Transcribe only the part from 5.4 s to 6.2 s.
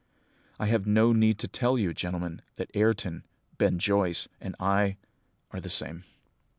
are the same."